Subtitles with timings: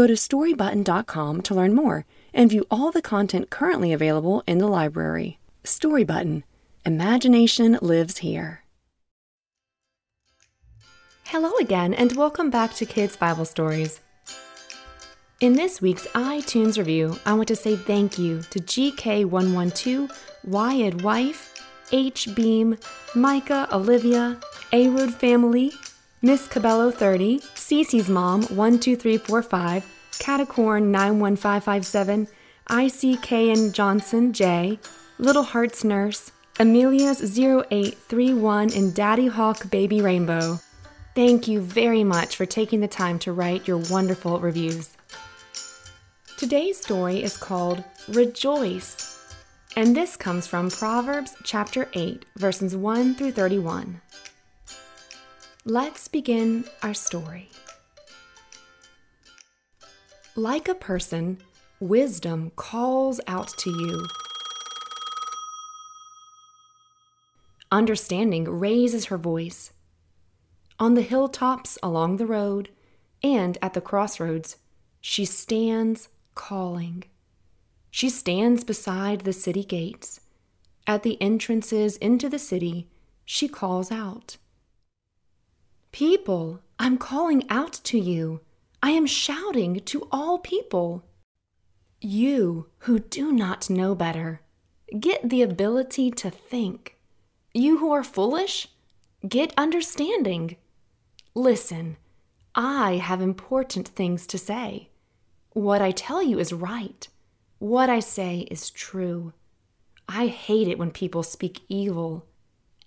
[0.00, 4.66] Go to storybutton.com to learn more and view all the content currently available in the
[4.66, 5.38] library.
[5.62, 6.42] Storybutton
[6.86, 8.64] Imagination lives here.
[11.24, 14.00] Hello again, and welcome back to Kids Bible Stories.
[15.40, 20.10] In this week's iTunes review, I want to say thank you to GK112,
[20.44, 22.78] Wyatt Wife, H Beam,
[23.14, 24.40] Micah, Olivia,
[24.72, 25.72] A Family,
[26.22, 29.86] Miss Cabello 30, Cece's Mom 12345,
[30.18, 32.28] Catacorn 91557,
[32.68, 34.78] ICK and Johnson J,
[35.16, 40.60] Little Hearts Nurse, Amelia's 0831 and Daddy Hawk Baby Rainbow.
[41.14, 44.94] Thank you very much for taking the time to write your wonderful reviews.
[46.36, 49.34] Today's story is called Rejoice,
[49.74, 54.02] and this comes from Proverbs chapter 8, verses 1 through 31.
[55.66, 57.50] Let's begin our story.
[60.34, 61.36] Like a person,
[61.78, 64.06] wisdom calls out to you.
[67.70, 69.72] Understanding raises her voice.
[70.78, 72.70] On the hilltops along the road
[73.22, 74.56] and at the crossroads,
[75.02, 77.04] she stands calling.
[77.90, 80.20] She stands beside the city gates.
[80.86, 82.88] At the entrances into the city,
[83.26, 84.38] she calls out
[85.92, 88.40] People, I'm calling out to you.
[88.82, 91.04] I am shouting to all people.
[92.00, 94.40] You who do not know better,
[94.98, 96.96] get the ability to think.
[97.52, 98.68] You who are foolish,
[99.28, 100.56] get understanding.
[101.34, 101.96] Listen,
[102.54, 104.88] I have important things to say.
[105.52, 107.06] What I tell you is right.
[107.58, 109.32] What I say is true.
[110.08, 112.26] I hate it when people speak evil.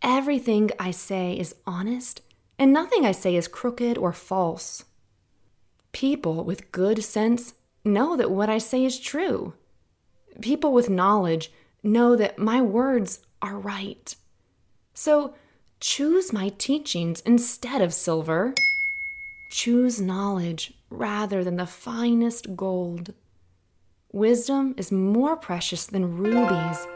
[0.01, 2.22] Everything I say is honest,
[2.58, 4.86] and nothing I say is crooked or false.
[5.91, 7.53] People with good sense
[7.84, 9.53] know that what I say is true.
[10.41, 11.52] People with knowledge
[11.84, 14.16] know that my words are right.
[14.94, 15.36] So
[15.80, 18.53] choose my teachings instead of silver.
[19.52, 23.14] Choose knowledge rather than the finest gold.
[24.12, 26.88] Wisdom is more precious than rubies.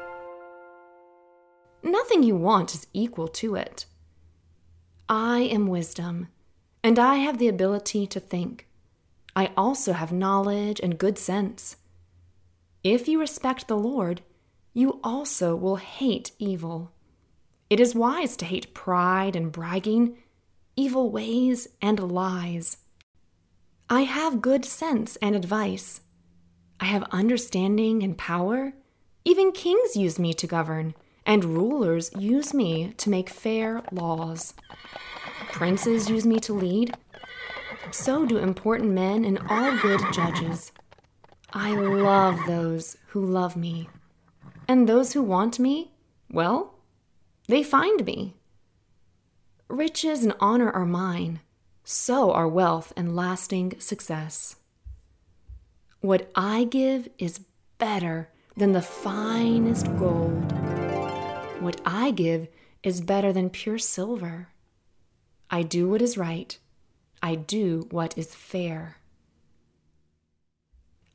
[1.83, 3.85] Nothing you want is equal to it.
[5.09, 6.27] I am wisdom,
[6.83, 8.67] and I have the ability to think.
[9.37, 11.77] I also have knowledge and good sense.
[12.83, 14.21] If you respect the Lord,
[14.73, 16.91] you also will hate evil.
[17.69, 20.17] It is wise to hate pride and bragging,
[20.75, 22.77] evil ways and lies.
[23.89, 26.01] I have good sense and advice.
[26.81, 28.73] I have understanding and power.
[29.23, 30.95] Even kings use me to govern,
[31.27, 34.53] and rulers use me to make fair laws.
[35.51, 36.95] Princes use me to lead.
[37.91, 40.71] So do important men and all good judges.
[41.53, 43.89] I love those who love me.
[44.69, 45.91] And those who want me,
[46.31, 46.75] well,
[47.47, 48.35] they find me.
[49.67, 51.41] Riches and honor are mine,
[51.83, 54.55] so are wealth and lasting success.
[55.99, 57.41] What I give is
[57.77, 60.53] better than the finest gold.
[61.59, 62.47] What I give
[62.83, 64.49] is better than pure silver.
[65.49, 66.55] I do what is right.
[67.21, 68.97] I do what is fair.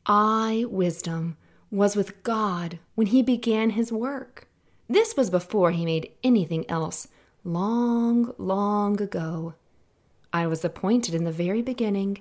[0.05, 1.37] I, wisdom,
[1.71, 4.49] was with God when he began his work.
[4.89, 7.07] This was before he made anything else,
[7.45, 9.55] long, long ago.
[10.33, 12.19] I was appointed in the very beginning,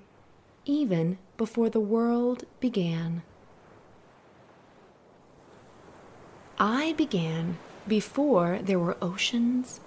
[0.63, 3.23] even before the world began.
[6.59, 7.57] I began
[7.91, 9.81] before there were oceans.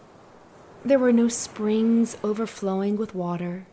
[0.85, 3.65] There were no springs overflowing with water.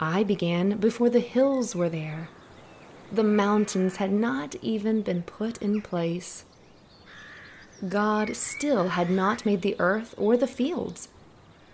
[0.00, 2.30] I began before the hills were there.
[3.12, 6.46] The mountains had not even been put in place.
[7.86, 11.08] God still had not made the earth or the fields.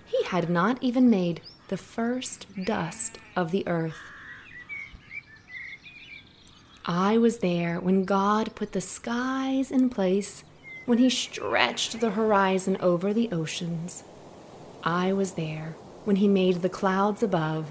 [0.07, 4.01] He had not even made the first dust of the earth.
[6.85, 10.43] I was there when God put the skies in place,
[10.91, 14.03] when He stretched the horizon over the oceans.
[14.83, 17.67] I was there when He made the clouds above.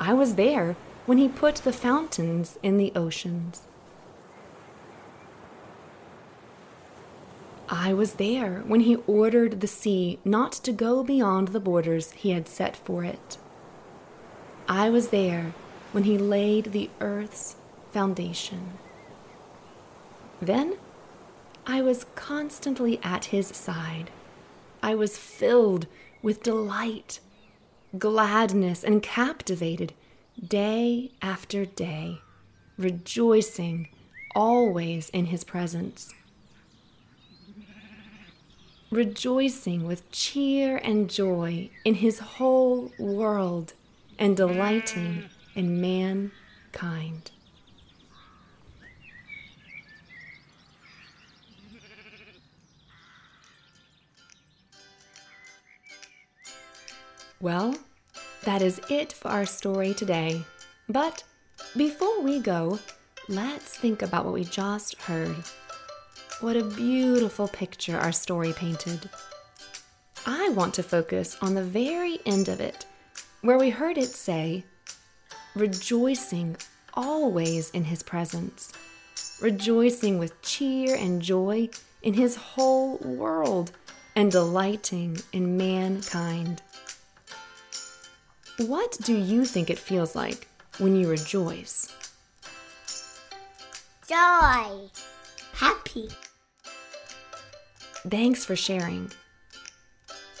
[0.00, 0.74] I was there
[1.04, 3.64] when he put the fountains in the oceans.
[7.68, 12.30] I was there when he ordered the sea not to go beyond the borders he
[12.30, 13.36] had set for it.
[14.66, 15.52] I was there
[15.92, 17.56] when he laid the earth's
[17.92, 18.78] foundation.
[20.40, 20.78] Then
[21.68, 24.10] I was constantly at his side.
[24.82, 25.86] I was filled
[26.22, 27.20] with delight,
[27.96, 29.92] gladness, and captivated
[30.44, 32.18] day after day,
[32.76, 33.90] rejoicing
[34.34, 36.12] always in his presence
[38.90, 43.74] rejoicing with cheer and joy in his whole world
[44.18, 45.24] and delighting
[45.54, 47.30] in mankind.
[57.40, 57.76] Well,
[58.42, 60.42] that is it for our story today.
[60.88, 61.22] But
[61.76, 62.80] before we go,
[63.28, 65.36] let's think about what we just heard.
[66.40, 69.08] What a beautiful picture our story painted.
[70.26, 72.86] I want to focus on the very end of it,
[73.42, 74.64] where we heard it say,
[75.54, 76.56] rejoicing
[76.94, 78.72] always in his presence,
[79.40, 81.68] rejoicing with cheer and joy
[82.02, 83.70] in his whole world,
[84.16, 86.62] and delighting in mankind.
[88.58, 91.94] What do you think it feels like when you rejoice?
[94.08, 94.90] Joy.
[95.52, 96.08] Happy.
[98.08, 99.12] Thanks for sharing.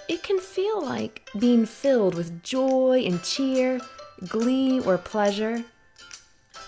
[0.08, 3.80] It can feel like being filled with joy and cheer,
[4.26, 5.62] glee, or pleasure.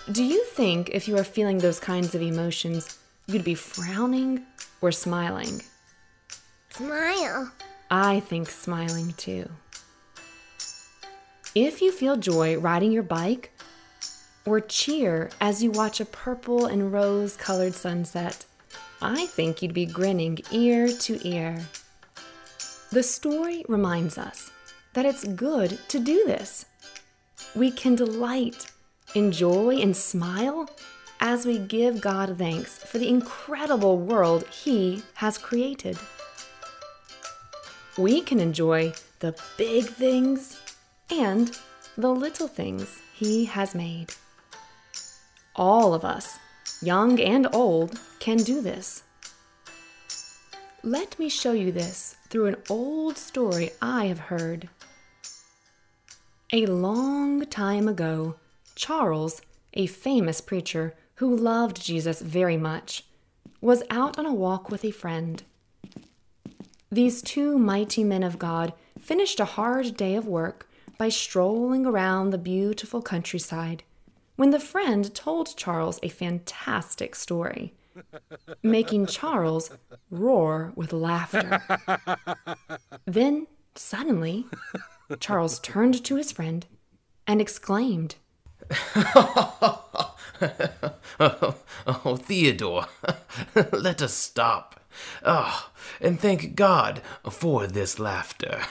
[0.09, 2.97] Do you think if you are feeling those kinds of emotions,
[3.27, 4.45] you'd be frowning
[4.79, 5.61] or smiling?
[6.69, 7.51] Smile.
[7.89, 9.49] I think smiling too.
[11.53, 13.51] If you feel joy riding your bike,
[14.45, 18.45] or cheer as you watch a purple and rose colored sunset,
[19.01, 21.61] I think you'd be grinning ear to ear.
[22.91, 24.49] The story reminds us
[24.93, 26.67] that it's good to do this.
[27.53, 28.71] We can delight,
[29.13, 30.69] enjoy, and smile
[31.19, 35.97] as we give God thanks for the incredible world He has created.
[37.97, 40.60] We can enjoy the big things
[41.11, 41.57] and
[41.97, 44.13] the little things He has made.
[45.55, 46.39] All of us
[46.81, 49.03] young and old, can do this.
[50.83, 54.67] Let me show you this through an old story I have heard.
[56.51, 58.35] A long time ago,
[58.75, 59.41] Charles,
[59.73, 63.05] a famous preacher who loved Jesus very much,
[63.61, 65.43] was out on a walk with a friend.
[66.91, 70.67] These two mighty men of God finished a hard day of work
[71.01, 73.81] by strolling around the beautiful countryside
[74.35, 77.73] when the friend told Charles a fantastic story,
[78.61, 79.71] making Charles
[80.11, 81.59] roar with laughter.
[83.05, 84.45] then, suddenly,
[85.19, 86.67] Charles turned to his friend
[87.25, 88.17] and exclaimed,
[88.85, 90.13] oh,
[92.19, 92.85] Theodore,
[93.71, 94.79] let us stop.
[95.23, 98.61] Oh, and thank God for this laughter.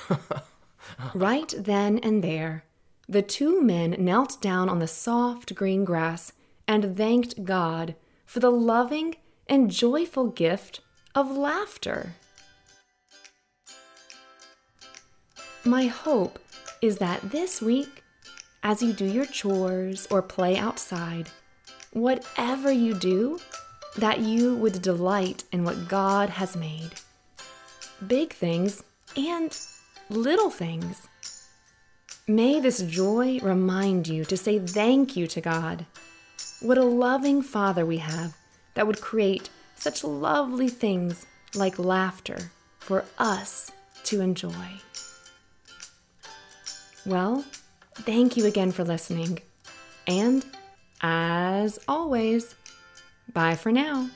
[1.14, 2.64] Right then and there,
[3.08, 6.32] the two men knelt down on the soft green grass
[6.68, 9.16] and thanked God for the loving
[9.48, 10.80] and joyful gift
[11.14, 12.14] of laughter.
[15.64, 16.38] My hope
[16.80, 18.02] is that this week,
[18.62, 21.28] as you do your chores or play outside,
[21.92, 23.38] whatever you do,
[23.98, 26.92] that you would delight in what God has made.
[28.06, 28.84] Big things
[29.16, 29.58] and
[30.10, 31.06] little things.
[32.26, 35.86] May this joy remind you to say thank you to God.
[36.60, 38.36] What a loving Father we have
[38.74, 43.70] that would create such lovely things like laughter for us
[44.04, 44.52] to enjoy.
[47.06, 47.44] Well,
[47.94, 49.38] thank you again for listening.
[50.06, 50.44] And
[51.00, 52.54] as always,
[53.32, 54.10] bye for now.